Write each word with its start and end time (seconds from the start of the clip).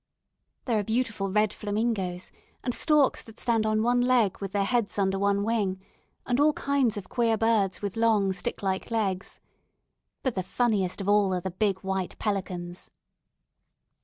There 0.65 0.79
are 0.79 0.83
beautiful 0.83 1.29
red 1.31 1.53
flamingos, 1.53 2.31
and 2.63 2.73
storks 2.73 3.21
that 3.21 3.37
stand 3.37 3.67
on 3.67 3.83
one 3.83 4.01
leg 4.01 4.35
with 4.41 4.51
their 4.51 4.63
heads 4.63 4.97
under 4.97 5.19
one 5.19 5.43
wing, 5.43 5.79
and 6.25 6.39
all 6.39 6.53
kinds 6.53 6.97
of 6.97 7.07
queer 7.07 7.37
birds 7.37 7.83
with 7.83 7.95
long, 7.95 8.33
stick 8.33 8.63
like 8.63 8.89
legs. 8.89 9.39
But 10.23 10.33
the 10.33 10.41
funniest 10.41 11.01
of 11.01 11.07
all 11.07 11.35
are 11.35 11.39
the 11.39 11.51
big 11.51 11.81
white 11.81 12.17
pelicans. 12.17 12.89